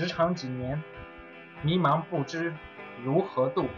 [0.00, 0.82] 职场几年，
[1.60, 2.54] 迷茫不知
[3.04, 3.68] 如何度，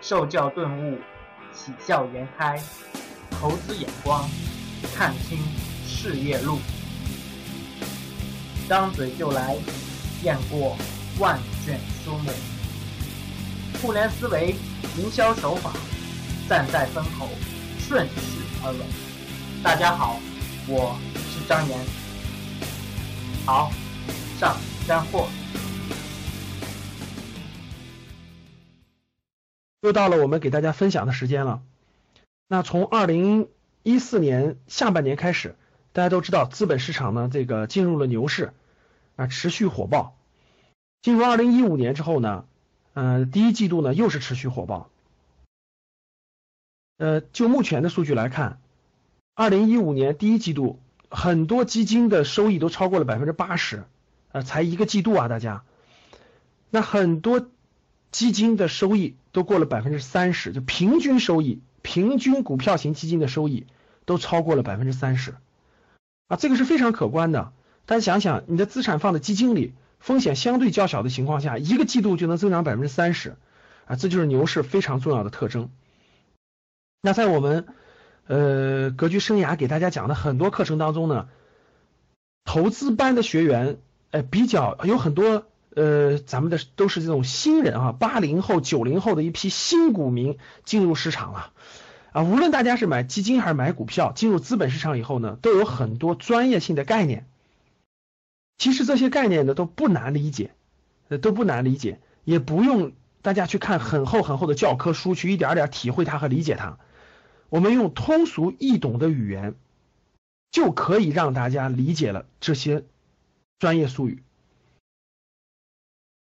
[0.00, 0.98] 受教顿悟，
[1.52, 2.60] 喜笑颜开，
[3.30, 4.28] 投资眼光，
[4.96, 5.38] 看清
[5.86, 6.58] 事业路，
[8.68, 9.56] 张嘴就来，
[10.24, 10.76] 雁过
[11.20, 12.32] 万卷书目，
[13.80, 14.56] 互联思维，
[14.96, 15.70] 营销手法，
[16.48, 17.28] 站在风口，
[17.78, 19.62] 顺势而为。
[19.62, 20.18] 大家好，
[20.66, 20.98] 我
[21.30, 21.78] 是张岩。
[23.46, 23.70] 好，
[24.40, 24.56] 上
[24.88, 25.28] 干货。
[29.82, 31.62] 又到了我们给大家分享的时间了。
[32.48, 33.48] 那从二零
[33.82, 35.54] 一四年下半年开始，
[35.92, 38.54] 大家都知道资本市场呢这个进入了牛市
[39.16, 40.16] 啊，持续火爆。
[41.02, 42.46] 进入二零一五年之后呢，
[42.94, 44.88] 呃，第一季度呢又是持续火爆。
[46.96, 48.58] 呃，就目前的数据来看。
[49.34, 50.80] 二零一五年第一季度，
[51.10, 53.84] 很多基金的收益都超过了百分之八十，
[54.32, 55.64] 呃，才一个季度啊，大家，
[56.70, 57.48] 那很多
[58.10, 63.66] 基金的收益都过了百分之三十，就平均收益，平均股票型基金的收益
[64.04, 65.34] 都超过了百分之三十，
[66.28, 67.52] 啊，这个是非常可观的。
[67.86, 73.36] 大家想想，你的资产放在基金里，风险相对较小的情况下，一个季度就能增长百分之三十，
[73.86, 75.70] 啊，这就是牛市非常重要的特征。
[77.00, 77.66] 那在我们。
[78.30, 81.30] 呃，格局生涯给大家讲的很多课程当中呢，
[82.44, 83.78] 投资班的学员，
[84.10, 91.52] 呃，比较有很多，呃，咱们的都是这种新人啊，八零后、九零后的一批新股民进入市场了，
[92.12, 97.26] 啊，无论大家是买基金还是买股票，进入资本市场以后呢，都有很多专业性的概念。
[98.56, 100.50] 其实这些概念呢都不难理解，
[101.08, 102.92] 呃，都不难理解，也不用
[103.22, 106.78] 大家去看很厚很厚的教科书去一点点体会它和理解它。
[107.50, 109.54] 我们用通俗易懂的语言，
[110.50, 112.84] 就可以让大家理解了这些
[113.58, 114.22] 专业术语。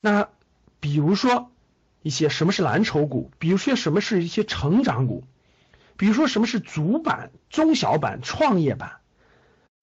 [0.01, 0.29] 那
[0.81, 1.51] 比如说
[2.03, 5.25] 一些什么是蓝筹股，比如说什么是一些成长股，
[5.97, 9.01] 比如说什么是主板、中小板、创业板，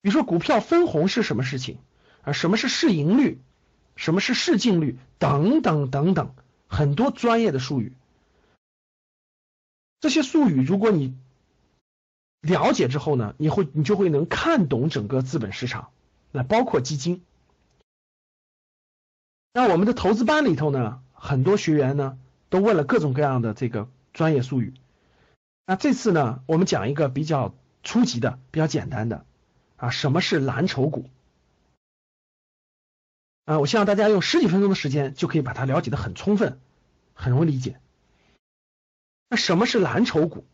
[0.01, 1.79] 比如说股票分红是什么事情
[2.23, 2.33] 啊？
[2.33, 3.39] 什么是市盈率？
[3.95, 4.97] 什么是市净率？
[5.17, 6.33] 等等等等，
[6.67, 7.93] 很多专业的术语。
[10.01, 11.17] 这些术语，如果你
[12.41, 15.91] 了解之后呢，你会你就会能看懂整个资本市场，
[16.31, 17.23] 那包括基金。
[19.51, 22.17] 那我们的投资班里头呢，很多学员呢
[22.49, 24.73] 都问了各种各样的这个专业术语。
[25.65, 29.25] 那这次呢，我们讲一个比较初级的、比较简单的
[29.75, 31.09] 啊，什么是蓝筹股？
[33.45, 36.59] 啊，我希望大家用十几分钟的时间就可以把它了解的很充分，
[37.13, 37.79] 很容易理解。
[39.29, 40.45] 那什么是蓝筹股？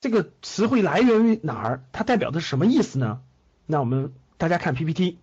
[0.00, 1.84] 这个词汇来源于哪儿？
[1.92, 3.22] 它代表的是什么意思呢？
[3.64, 5.18] 那我们大家看 PPT，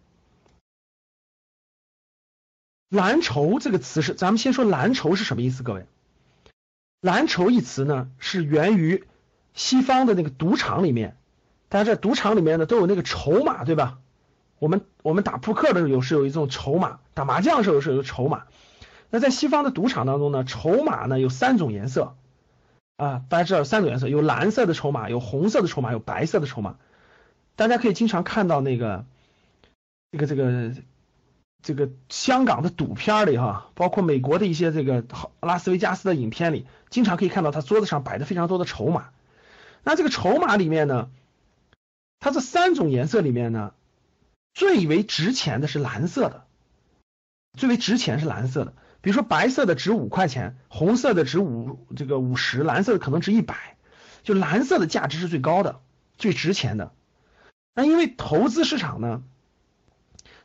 [2.94, 5.64] 蓝筹这个词是，咱们先说蓝筹是什么意思？
[5.64, 5.88] 各位，
[7.02, 9.04] 蓝筹一词呢是源于
[9.56, 11.18] 西方的那个赌场里面，
[11.70, 13.98] 大家在赌场里面呢都有那个筹码，对吧？
[14.60, 18.44] 我们我们打扑克的时候有是有一种筹码，打麻将的时候是有筹码。
[19.10, 22.16] 那在西方的赌场当中呢，筹码呢有三种颜色
[22.98, 26.76] 啊，大家知道有三种颜色，有蓝色的筹码，有红色的筹码，有白色的筹码。
[27.56, 29.04] 大家可以经常看到那个
[30.12, 30.74] 这个这个
[31.64, 35.04] 这个香港的赌片里哈，包括美国的一些这个
[35.40, 39.10] 拉斯维加斯的影片里，经常可以看到他桌子上摆的非常多的筹码。
[39.84, 41.10] 那这个筹码里面呢，
[42.20, 43.74] 它这三种颜色里面呢，
[44.54, 46.46] 最为值钱的是蓝色的，
[47.58, 48.74] 最为值钱是蓝色的。
[49.02, 53.76] 比如说白色的值五块钱，红色的值五这个五十，蓝色的可能值一百，
[54.24, 55.80] 就蓝色的价值是最高的、
[56.18, 56.94] 最值钱的。
[57.74, 59.24] 那因为投资市场呢，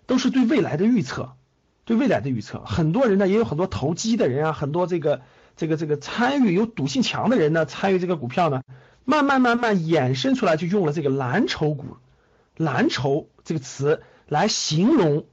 [0.08, 1.36] 都是对未来的预测，
[1.84, 5.20] 对未来的预测，很多人呢也有很多投机的人啊，很多这个
[5.54, 8.62] 这个这个参与有赌性强的人呢，参与这个股票呢，
[9.04, 11.98] 慢慢慢慢衍生出来，就用了这个蓝筹股，
[12.56, 15.26] 蓝筹这个词来形容。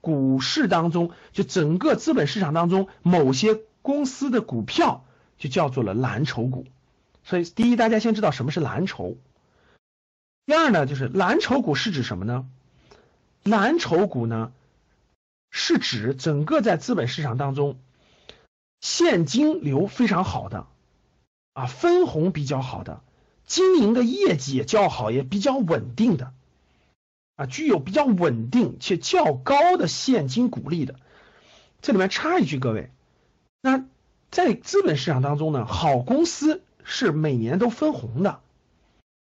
[0.00, 5.04] 股市当中，就整个资本市场当中，某些公司的股票
[5.38, 6.66] 就叫做了蓝筹股。
[7.24, 9.18] 所以，第一，大家先知道什么是蓝筹。
[10.46, 12.46] 第二呢，就是蓝筹股是指什么呢？
[13.42, 14.52] 蓝筹股呢，
[15.50, 17.78] 是指整个在资本市场当中
[18.80, 20.66] 现金流非常好的，
[21.52, 23.00] 啊，分红比较好的，
[23.46, 26.32] 经营的业绩也较好，也比较稳定的。
[27.36, 30.96] 啊，具有比较稳定且较高的现金股利的，
[31.80, 32.90] 这里面插一句，各位，
[33.60, 33.84] 那
[34.32, 38.40] 在资本市场当中呢，好公司是每年都分红的，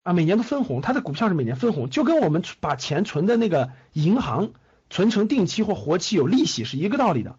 [0.09, 4.53] 啊，每年都分红，它的股票是每年分红，就跟我们把钱存的那个银行
[4.89, 7.35] 存成定期或活期有利息是一个道理的。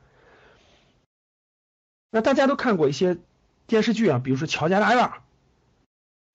[2.12, 3.18] 那大家都看过一些
[3.66, 5.04] 电视剧啊，比如说《乔家大院》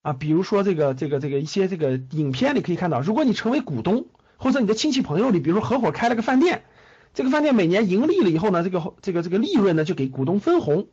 [0.02, 4.04] 啊，比如说这个这个这个一些这个影片里可以看到，如果你成为股东，
[4.36, 6.66] 或者你的亲戚朋友里，比如说合伙开了个饭店，
[7.14, 10.86] 这个饭店每年盈利了以后呢，这个这个这个利润呢就给股东分红。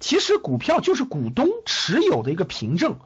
[0.00, 2.98] 其实股票就是股东持有的一个凭证，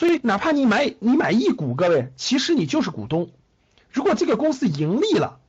[0.00, 3.30] 所以哪怕你买你买一股，各位，其实你就是股东。
[3.90, 5.42] 如果这个公司盈利了，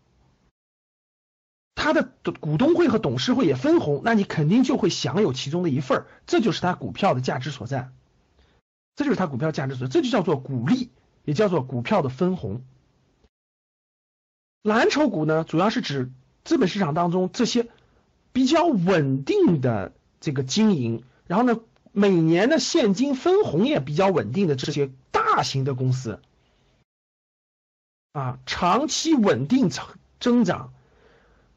[1.73, 2.11] 他的
[2.41, 7.91] 股东会和董事会也分红，那你肯定就会享有其中的一份儿，这就是他股票的价值所在，
[8.97, 10.89] 这就是他股票价值所在，这就叫做股利，
[11.23, 12.65] 也叫做股票的分红。
[14.63, 16.11] 蓝筹股呢，主要是指
[16.43, 17.69] 资本市场当中这些
[18.33, 21.57] 比较稳定的这个经营，然后呢，
[21.91, 26.21] 每年的现金分红也比较稳定的这些大型的公司。
[28.13, 29.85] 啊，长期稳定增
[30.19, 30.73] 增长，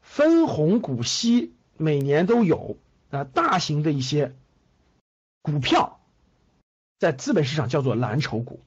[0.01, 2.77] 分红股息每年都有
[3.09, 4.33] 啊，大型的一些
[5.41, 5.99] 股票，
[6.97, 8.61] 在资本市场叫做蓝筹股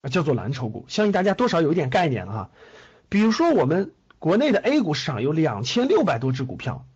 [0.00, 2.50] 啊，叫做蓝筹股，相信大家多少有一点概念了哈。
[3.10, 6.86] 比如说我们国内的 A 股市场有两千六百多只股票，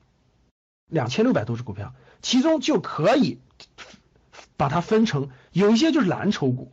[0.88, 3.38] 两千六百多只股票，其中就可以
[4.56, 6.72] 把它分成，有一些就是蓝筹股。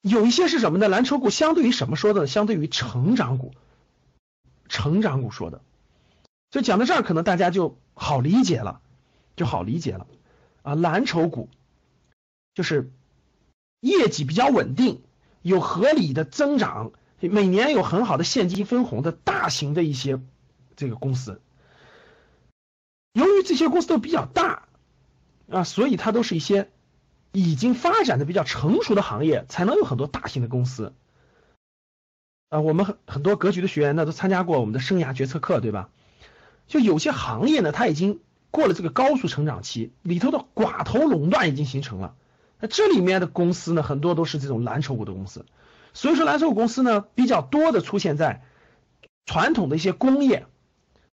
[0.00, 0.88] 有一些是什么呢？
[0.88, 2.28] 蓝筹股相对于什么说的？
[2.28, 3.52] 相对于成长股，
[4.68, 5.60] 成长股说的。
[6.52, 8.80] 所以讲到这儿，可能大家就好理解了，
[9.36, 10.06] 就好理解了
[10.62, 10.76] 啊。
[10.76, 11.48] 蓝筹股
[12.54, 12.92] 就是
[13.80, 15.02] 业绩比较稳定，
[15.42, 20.20] 有合理的增长，每年有很好的现金分红的大型的一些
[20.76, 21.42] 这个公司。
[23.18, 24.68] 由于这些公司都比较大
[25.50, 26.70] 啊，所以它都是一些。
[27.30, 30.94] 已经发展的比较成熟的行业，才能有很多大型的公司。
[32.48, 35.90] 啊，我们很很多格局的学员呢，都参加过我们的生涯决策课，对吧？
[36.66, 38.20] 就有些行业呢，它已经
[38.50, 42.14] 过了这个高速成长期，里头的寡头垄断已经形成了。
[42.60, 45.44] 那这里面的公司呢，很多都是这种蓝筹股的公司。
[45.92, 48.42] 所以说，蓝筹股公司呢，比较多的出现在
[49.26, 50.46] 传统的一些工业、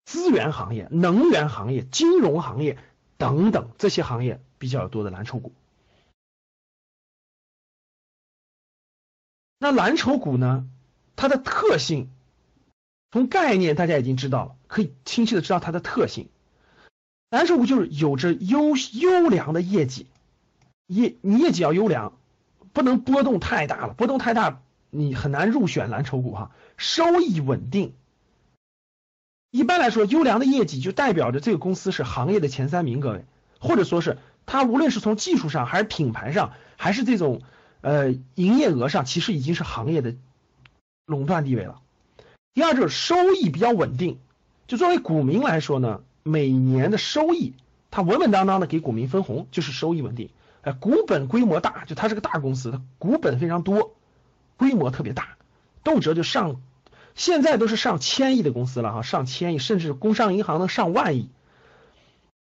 [0.09, 2.79] 资源行业、能源行业、金融行业
[3.19, 5.53] 等等这些行业比较多的蓝筹股。
[9.59, 10.67] 那蓝筹股呢？
[11.15, 12.09] 它的特性，
[13.11, 16.31] 从概念大家已经知道了，可以清晰的知道它的特性。
[17.29, 20.07] 蓝筹股就是有着优优良的业绩，
[20.87, 22.17] 业你业绩要优良，
[22.73, 26.51] 不能波动太大了，波动太大你很难入选蓝筹股哈。
[26.79, 27.93] 收益稳定，
[29.51, 33.25] 一般来说，优良的业绩就代表着这个公司是行业的前三名，各位，
[33.59, 37.43] 或者说是它无论是从技术上，还是品牌上，还是这种。
[37.81, 40.17] 呃，营业额上其实已经是行业的
[41.07, 41.81] 垄断地位了。
[42.53, 44.19] 第二就是收益比较稳定，
[44.67, 47.55] 就作为股民来说呢，每年的收益
[47.93, 50.31] 它稳稳当当的给股民分红，就是收益稳定。
[50.63, 53.95] 哎，股本规模大，就它是个大公司，它股本非常多，
[54.57, 55.37] 规模特别大，
[55.85, 56.61] 动辄就上，
[57.19, 61.29] 现在都是上千亿的公司了哈，上千亿，甚至工商银行能上万亿。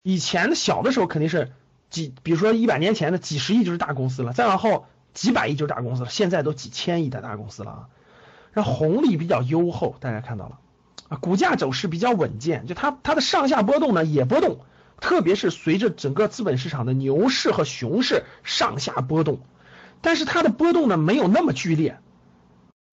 [0.05, 1.51] 以前的小的时候肯定是
[1.91, 4.87] 几，比如说一百年前的几十亿就是大公司了，再往后。
[5.13, 7.89] 几百亿就是大公司了，现在都几千亿的大公司了啊，
[8.53, 10.61] 然后红利比较优厚，大家看到了
[11.09, 14.61] 啊，股价走势比较稳健，就它它的上下波动呢也波动，
[15.01, 19.41] 特别是随着整个资本市场的牛市和熊市上下波动，
[20.01, 21.99] 但是它的波动呢没有那么剧烈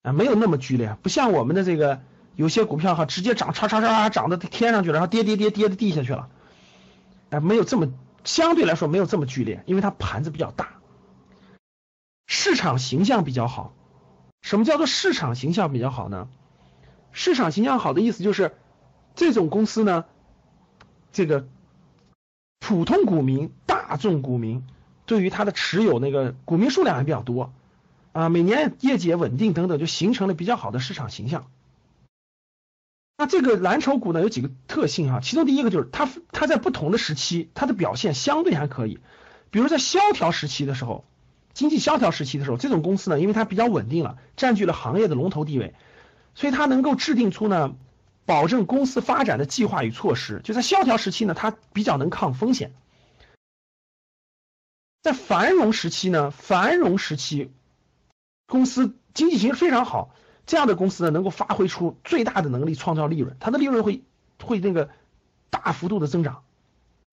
[0.08, 2.00] 啊，没有那么剧烈，不像我们的这个
[2.36, 6.30] 有些股票哈，直接涨叉叉叉涨到天上去了，然后跌跌跌跌到地下去了，
[7.30, 7.92] 哎，没有这么
[8.24, 10.70] 相对来说没有这么剧烈，因为它盘子比较大。
[12.26, 13.74] 市场形象比较好，
[14.42, 16.30] 什么叫做市场形象比较好呢？
[17.12, 18.56] 市场形象好的意思就是，
[19.16, 20.06] 这种公司呢，
[21.12, 21.48] 这个
[22.60, 24.66] 普通股民、大众股民
[25.06, 27.52] 对于它的持有那个股民数量也比较多
[28.18, 31.52] 啊，每年业绩也稳定等等，就形成了比较好的市场形象。
[33.18, 39.00] 那这个蓝筹股呢有几个特性哈，其中第一个就是它它在不同的时期它的表现相对还可以，
[39.52, 41.06] 比如在萧条时期的时候。
[41.54, 45.74] 经济萧条时期的时候，这种公司呢，因为它比较稳定了，占据了行业的龙头地位，
[46.36, 47.76] 所以它能够制定出呢，
[48.26, 50.40] 保证公司发展的计划与措施。
[50.44, 52.70] 就在萧条时期呢，它比较能抗风险；
[55.02, 57.50] 在繁荣时期呢，繁荣时期
[58.48, 64.04] 公司经济形势非常好，这样的公司呢，能够发挥出最大的能力，创造利润，它的利润会
[64.42, 64.90] 会那个
[65.50, 66.44] 大幅度的增长，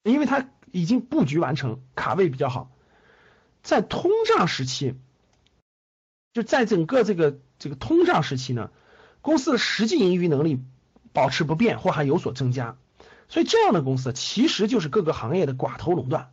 [0.04, 2.70] 因为它已经布局完成，卡位比较好。
[3.62, 4.94] 在通胀时期，
[6.32, 8.70] 就在整个这个这个通胀时期呢，
[9.20, 10.62] 公司的实际盈余能力
[11.12, 12.76] 保持不变或还有所增加，
[13.28, 16.30] 所以这样的公司其实就是各个行业的寡头垄断，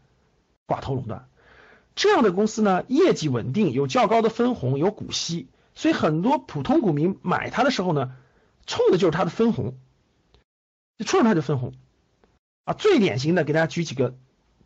[0.67, 1.27] 寡头垄断。
[1.93, 8.13] 这样的公司呢，业绩稳定，有较高的分红，有股息，所以很多普通股民买它的时候呢，
[8.65, 9.75] 冲的就是它的分红，
[10.97, 11.73] 就冲着它的分红
[12.63, 12.73] 啊。
[12.73, 14.15] 最典型的，给大家举几个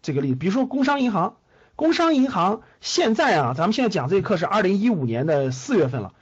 [0.04, 1.38] 这个例子，比如说工商银行，
[1.76, 6.14] 工商银行现在啊，咱们现在讲这个课是二零一五年的四月份了，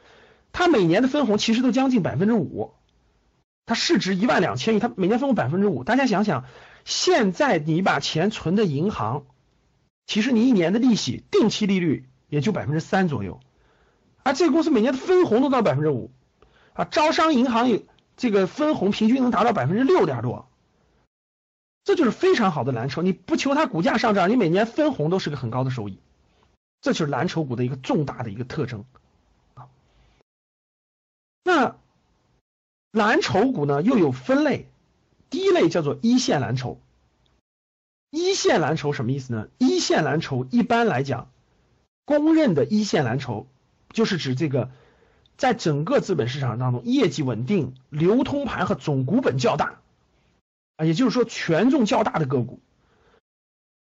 [0.53, 2.71] 它每年的分红其实都将近百分之五，
[3.65, 6.45] 它市值一万两千亿，它每年分红百分之五，大家想想，
[6.85, 9.25] 现在你把钱存的银行。
[10.05, 13.39] 其实你一年的利息定期利率也就百分之三左右，
[14.23, 16.11] 而这个公司每年的分红都到百分之五，
[16.73, 17.83] 啊，招商银行有
[18.17, 20.47] 这个分红平均能达到百分之六点多，
[21.83, 23.01] 这就是非常好的蓝筹。
[23.01, 25.99] 你不求它股价上涨，你每年分红都是个很高的收益，
[26.81, 28.85] 这就是蓝筹股的一个重大的一个特征
[29.53, 29.67] 啊。
[31.43, 31.75] 那
[32.91, 34.67] 蓝筹股呢又有分类，
[35.29, 36.79] 第一类叫做一线蓝筹。
[38.15, 39.47] 一线蓝筹什么意思呢？
[39.57, 41.31] 一线蓝筹一般来讲，
[42.05, 43.47] 公认的一线蓝筹
[43.91, 44.69] 就是指这个
[45.35, 49.79] 在整个资本市场当中业绩稳定、流通盘和总股本较大
[50.77, 52.59] 啊，也就是说权重较大的个股，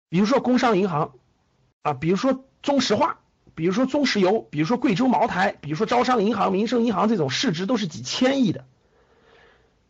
[0.09, 1.13] 比如说工商银行
[1.81, 3.19] 啊，比如说中石化，
[3.55, 8.65] 比如说中石油，比如说贵州茅台，比如说招商银行、民生银行这种市值都是几千亿的，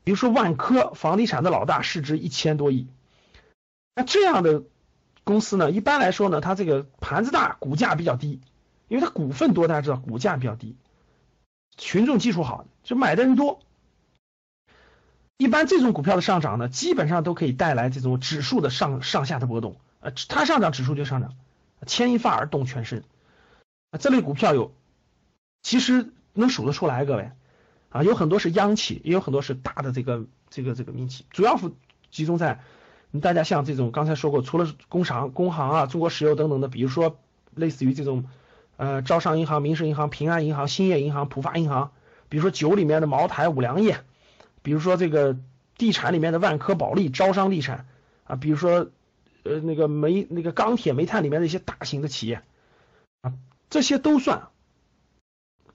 [0.04, 2.86] 比如说万科，房地产的老大，市值一千多亿。
[4.00, 4.64] 那这样的
[5.26, 8.40] 公司呢，一般来说呢，它这个盘子大，股价比较低，
[8.88, 10.78] 因为它股份多，大家知道股价比较低，
[11.76, 13.60] 群众基础好，就买的人多。
[15.36, 21.36] 一般这种股票的上涨呢，基本上都可以带来这种指数的上上下的波动，呃，它上涨指数就上涨，
[21.86, 23.04] 牵一发而动全身。
[23.92, 24.74] 啊，这类股票有，
[25.62, 27.32] 其实能数得出来，各位
[27.90, 31.60] 啊，有很多是央企，也有很多是大的这个这个这个民企，主要
[32.10, 32.62] 集中在。
[33.12, 37.18] 你大家像这种刚才说过，除了工商、工行啊、中国石油等等的，比如说
[37.56, 38.26] 类似于这种
[38.78, 41.92] 呃招商银行、民生银行、平安银行、兴业银行、浦发银行，
[42.30, 44.02] 比如说酒里面的茅台、五粮液，
[44.62, 45.38] 比如说这个
[45.78, 47.88] 地产里面的万科、保利、招商地产
[48.26, 48.92] 啊，比如说
[49.44, 52.44] 呃那个煤、那个钢铁、煤炭里面的一些大型的企业
[53.22, 53.34] 啊，
[53.72, 54.50] 这些都算，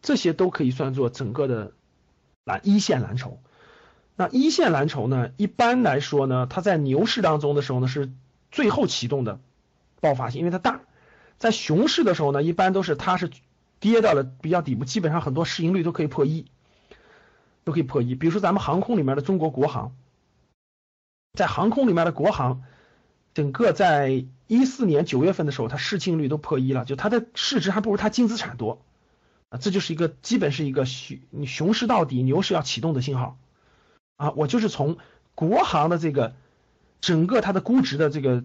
[0.03, 1.73] 这些都可以算作整个的
[2.45, 3.41] 蓝一线蓝筹。
[4.17, 5.31] 那一线蓝筹呢？
[5.37, 8.13] 一般来说呢，它在牛市当中的时候呢，是
[8.53, 9.41] 最后启动的
[10.01, 10.83] 爆发性，因为它大；
[11.39, 13.29] 在熊市的时候呢，一般都是它是
[13.81, 16.47] 跌到了比较底部，基本上很多市盈率都可以破一，
[17.65, 18.15] 都可以破一。
[18.15, 19.97] 比如说咱们航空里面的中国国航，
[21.33, 22.63] 在航空里面的国航，
[23.35, 28.81] 整个在一四年九月份的时候，它市净率都破一了，就它的市值还不如它净资产多
[29.49, 33.37] 啊，这就是一个基本是一个熊熊市到底，牛市要启动的信号。
[34.17, 34.99] 啊，我就是从
[35.35, 36.35] 国航的这个
[37.01, 38.45] 整个它的估值的这个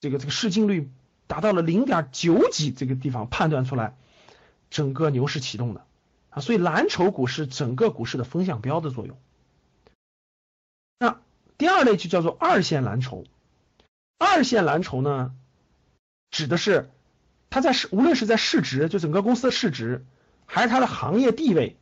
[0.00, 0.90] 这个这个市净率
[1.26, 3.96] 达到了零点九几这个地方判断出来，
[4.70, 5.84] 整个牛市启动的
[6.30, 9.18] 啊，所以蓝筹股是整个股市的风向标的作用。
[10.98, 11.20] 那
[11.58, 13.24] 第二类就叫做二线蓝筹，
[14.18, 15.34] 二线蓝筹呢，
[16.30, 16.88] 指的是
[17.50, 20.06] 它在市无论是在市值，就整个公司的市值，
[20.46, 21.76] 还是它的行业地位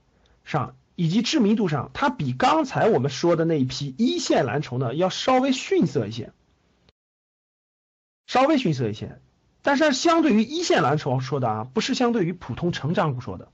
[0.44, 0.74] 上。
[1.00, 6.32] 以及知名度上，它比刚才我们说的那一批一线蓝筹呢，要稍微逊色一些，
[8.26, 9.20] 稍微逊色一些。
[9.62, 13.48] 但是相对于一线蓝筹说的啊，不是相对于普通成长股说的。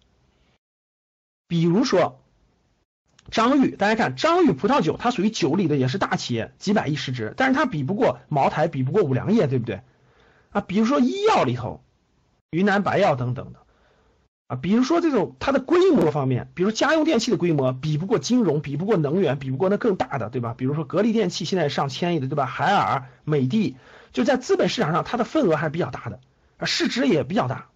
[1.47, 2.19] 比如说
[3.31, 9.83] 张裕，大家看张裕葡萄酒，它属于酒里的，也是大企业，几百亿市值，但是它比不过茅台，比不过五粮液，对不对？
[10.51, 11.85] 啊，比如说医药里头，
[12.49, 13.63] 云南白药等等的。
[14.47, 20.55] 啊，比如说这种它的规模方面，比如家用电器的规模比不过金融，比不过能源，比不过那更大的，对吧？
[20.55, 22.45] 比如说格力电器现在上千亿的，对吧？
[22.45, 23.75] 海尔、美的，
[24.13, 26.21] 就在资本市场上它的份额还是比较大的，
[26.59, 27.69] 啊，市值也比较大。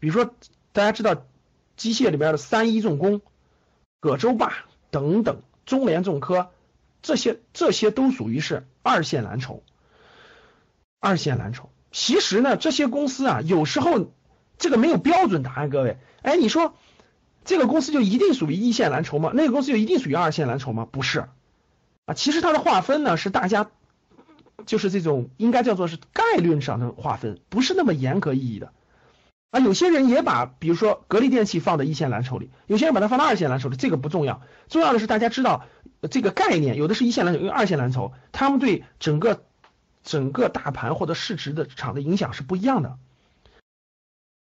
[0.00, 0.34] 比如说
[0.72, 1.24] 大家知道
[1.76, 3.20] 机械里边的三一重工、
[4.00, 4.52] 葛洲坝
[4.90, 6.50] 等等，中联重科
[7.00, 9.62] 这些这些都属于是二线蓝筹。
[10.98, 14.10] 二线蓝筹，其实呢，这些公司啊，有时候。
[14.58, 16.74] 这个没有标准答案，各位，哎，你说
[17.44, 19.30] 这个公司就一定属于一线蓝筹吗？
[19.32, 20.86] 那个公司就一定属于二线蓝筹吗？
[20.90, 21.28] 不是，
[22.04, 23.70] 啊，其实它的划分呢是大家
[24.66, 28.72] 就是这种应该叫做是概率上的划分，不是那么严格意义的。
[29.50, 35.64] 啊，有些人也把比如说格力电器放在一线蓝筹里，有些人把它放到二线蓝筹里，这个不重要，重要的是大家知道
[36.10, 39.44] 这个概念，有的是一线蓝筹，有的二线蓝筹，他们对整个
[40.02, 42.98] 整个大盘或者市值的场的影响是不一样的。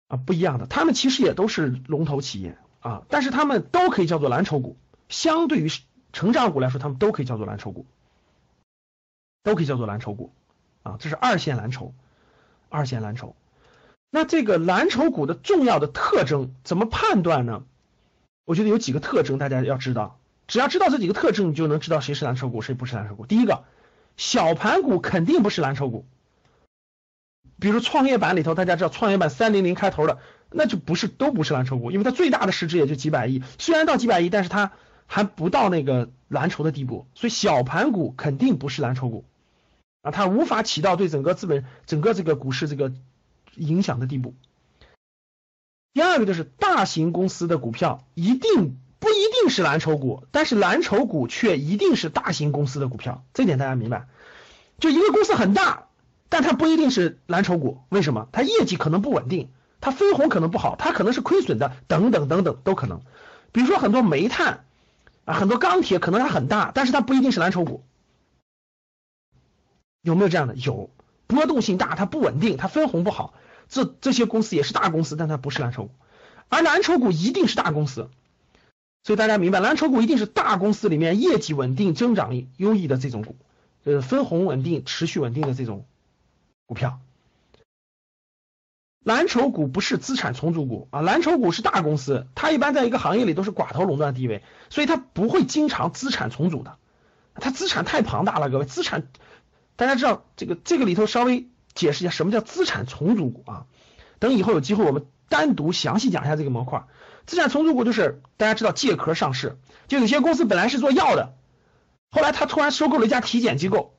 [0.08, 4.76] 啊，不一样的，他们其实也都是龙头企业啊，但是他们都可以叫做蓝筹股
[5.08, 5.68] 相对于
[6.12, 7.86] 成长股来说，他们都可以叫做蓝筹股，
[9.42, 10.32] 都可以叫做蓝筹股
[10.82, 11.94] 啊，这是二线蓝筹，
[12.68, 13.34] 二线蓝筹。
[14.10, 17.64] 那这个蓝筹股的重要的特征怎么判断呢？
[18.44, 23.26] 我觉得有几个特征大家要知道，只要知道这几个特征，你就能知道谁是蓝筹股，谁不是蓝筹股。
[23.26, 23.64] 第一个，
[24.16, 26.04] 小盘股肯定不是蓝筹股，
[27.58, 30.18] 比如创业板里头，大家知道创业板三零零开头的，
[30.50, 34.72] 那就不是都不是蓝筹股，因为它最大的市值也就几百亿，虽然到几百亿，但是它。
[35.06, 39.26] 还不到那个蓝筹的地步，所以小盘股肯定不是蓝筹股
[40.00, 42.90] 啊，它无法起到对整个资本、整个这个股市这个
[43.54, 44.34] 影响的地步。
[45.92, 54.08] 第二个就是大型公司的股票一定不一定是蓝筹股，但是蓝筹股却一定是大型公司的股票，这点大家明白？
[54.78, 55.88] 就一个公司很大，
[56.28, 58.28] 但它不一定是蓝筹股，为什么？
[58.32, 59.50] 它业绩可能不稳定，
[59.80, 63.02] 它分红可能不好，它可能是亏损的，等等等等都可能。
[63.52, 64.64] 比如说很多煤炭。
[65.26, 67.82] 啊，很多钢铁可能它很大，但是它不一定是蓝筹股，
[70.02, 70.54] 有没有这样的？
[70.54, 70.90] 有，
[71.26, 73.32] 波动性大，它不稳定，它分红不好，
[73.70, 75.92] 这这些公司也是大公司，但它不是蓝筹股，
[76.50, 78.10] 而蓝筹股一定是大公司，
[79.02, 83.34] 所以大家明白，蓝筹股一定是大公司里面业绩稳定、增长优异的这种股，
[83.84, 85.86] 呃，分红稳定、持续稳定的这种
[86.66, 87.00] 股票。
[89.02, 96.78] 蓝筹股不是资产重组股啊，蓝筹股是大公司，它一般在一个行业里都是寡头垄断地位，所以它不会经常资产重组的，
[97.34, 99.08] 它资产太庞大了，各位资产，
[99.76, 103.66] 大家知道这个这个里头稍微解释一下什么叫资产重组股啊？
[104.18, 106.84] 等以后有机会我们单独详细讲一下这个模块。
[107.26, 111.34] 资产重组股就是大家知道借壳上市，就有些公司本来是做药的，
[112.10, 113.93] 后来他突然收购了一家体检机构，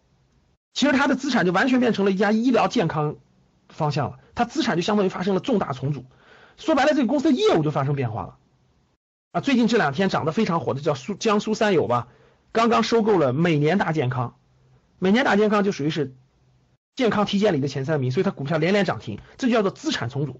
[0.76, 3.16] 其实他的资产就完全变成了一家医疗健康。
[3.68, 6.06] 方向了，它资产就相当于发生了重大重组，
[6.56, 8.38] 说白了，这个公司的业务就发生变化了
[9.32, 9.42] 啊。
[9.42, 12.08] 最近这两天涨得非常火的叫苏江苏三友吧，
[12.52, 14.36] 刚刚收购了每年大健康，
[15.00, 16.14] 每年大健康就属于是
[16.96, 20.40] 健康体检里的前三名，所以它股票连连涨停，这就叫做资产重组。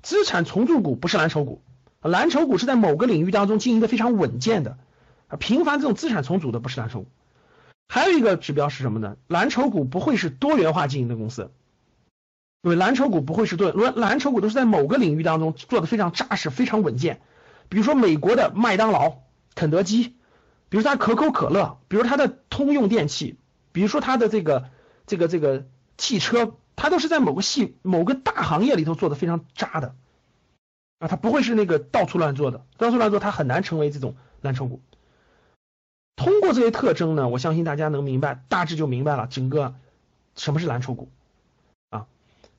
[0.00, 1.60] 资产重组股不是蓝筹股，
[2.00, 4.78] 蓝筹股是在某个领域当中经营的非常稳健的
[5.26, 7.08] 啊，频繁这种资产重组的不是蓝筹股。
[7.92, 9.16] 还有一个指标是什么呢？
[9.26, 11.50] 蓝筹股不会是多元化经营的公司。
[12.62, 17.20] 因为蓝筹股不会是对，蓝蓝筹股都是在某个领域当中做的非常扎实、非常稳健。
[17.68, 19.16] 比如说美国的麦当劳、
[19.56, 20.14] 肯德基，
[20.68, 23.40] 比如它可口可乐，比如它的通用电器，
[23.72, 24.68] 比如说它的这个
[25.08, 25.66] 这个这个
[25.98, 29.96] 汽车，它都是在某个系某个大行业里头做的非常扎的
[31.00, 34.80] 啊，它不会是那个到处乱做的，到处乱做它很难成为这种蓝筹股。
[36.20, 39.74] 通过这些特征呢，我相信大家能明白，大致就明白了整个
[40.36, 41.08] 什么是蓝筹股
[41.88, 42.08] 啊。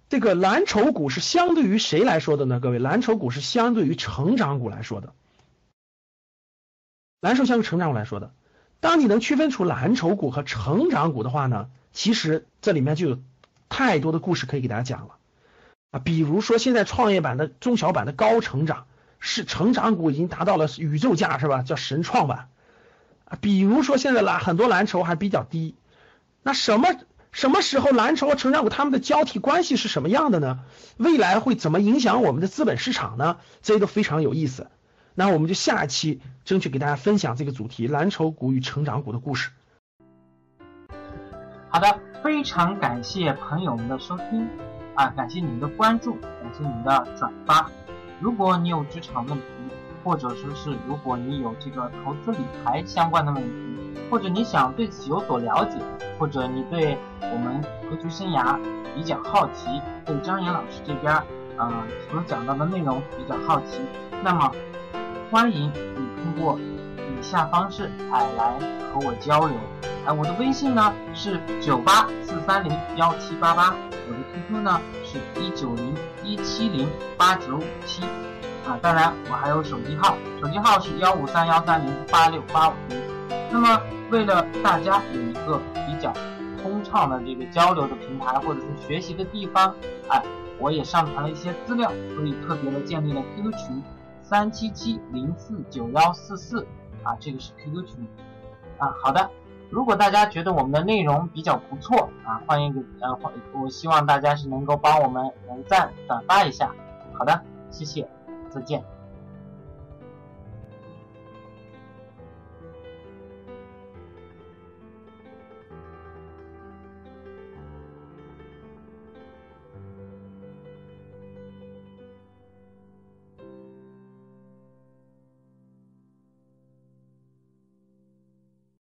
[0.10, 2.60] 这个蓝筹股是相对于谁来说的呢？
[2.60, 5.14] 各位，蓝筹股是相对于成长股来说的。
[7.20, 8.34] 蓝筹相对成长股来说的，
[8.80, 13.20] 当你能区分出蓝筹股和成长股的话呢，其实这里面就有
[13.70, 15.18] 太多的故事可以给大家讲了
[15.92, 16.00] 啊。
[16.00, 18.88] 比如说现在创业板的中小板的高成长
[19.20, 21.62] 是成长股已经达到了宇宙价是吧？
[21.62, 22.50] 叫神创板。
[23.40, 25.76] 比如说现在蓝很多蓝筹还比较低，
[26.44, 26.90] 那什么？
[27.32, 30.60] 什么时候蓝筹和成长股它们的交替关系是什么样的呢？
[30.98, 33.38] 未来会怎么影响我们的资本市场呢？
[33.62, 34.68] 这些都非常有意思。
[35.16, 39.50] 那我们就下一期争取给大家分享这个主题：蓝筹股与成长股的故事。
[41.70, 44.50] 好的，非常感谢朋友们的收听
[44.96, 47.72] 啊，感谢你们的关注，感谢你们的转发。
[48.20, 49.46] 如果你有职场问题，
[50.04, 55.78] 或者说是如果你有这个投资理财相关的问题，或者你想对此有所了解。
[56.20, 57.60] 或者你对我们
[57.90, 58.56] 格局生涯
[58.94, 61.12] 比较好奇，对张岩老师这边
[61.58, 63.82] 呃所讲到的内容比较好奇，
[64.24, 64.52] 那么
[65.32, 68.60] 欢迎你通过以下方式哎来
[68.94, 69.58] 和我交流。
[70.06, 76.88] 哎，我的微信呢是九八四三零幺七八八，我的 QQ 呢是一九零一七零
[77.18, 78.04] 八九五七
[78.66, 83.02] 啊，当然我还有手机号，手机号是幺五三幺三零八六八五零。
[83.52, 85.60] 那么为了大家有一个。
[85.88, 86.14] 比较
[86.62, 89.76] 通畅的这个交流的平台，或者是学习的地方，
[90.08, 90.24] 哎，
[90.58, 93.84] 我也上传了一些资料，所以特别的建立了 QQ 群
[94.22, 96.66] 三七七零四九幺四四
[97.04, 98.08] 啊，这个是 QQ 群
[98.78, 98.96] 啊。
[99.04, 99.30] 好的，
[99.70, 103.20] 如果大家觉得我们的内容比较不错啊，欢迎给呃，
[103.54, 106.74] 我希望大家是能够帮我们点赞转发一下。
[107.14, 108.08] 好的，谢谢，
[108.52, 109.01] 再见。